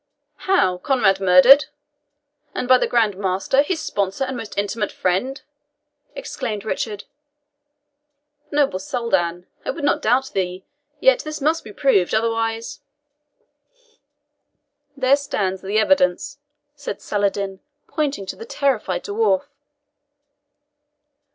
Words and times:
"How! 0.49 0.79
Conrade 0.79 1.19
murdered? 1.19 1.65
And 2.55 2.67
by 2.67 2.79
the 2.79 2.87
Grand 2.87 3.15
Master, 3.15 3.61
his 3.61 3.81
sponsor 3.83 4.23
and 4.23 4.35
most 4.35 4.57
intimate 4.57 4.91
friend!" 4.91 5.39
exclaimed 6.15 6.65
Richard. 6.65 7.03
"Noble 8.49 8.79
Soldan, 8.79 9.45
I 9.63 9.69
would 9.69 9.83
not 9.83 10.01
doubt 10.01 10.31
thee; 10.33 10.65
yet 10.99 11.19
this 11.19 11.39
must 11.39 11.63
be 11.63 11.71
proved, 11.71 12.15
otherwise" 12.15 12.81
"There 14.97 15.15
stands 15.15 15.61
the 15.61 15.77
evidence," 15.77 16.39
said 16.73 16.99
Saladin, 16.99 17.59
pointing 17.87 18.25
to 18.25 18.35
the 18.35 18.43
terrified 18.43 19.03
dwarf. 19.03 19.43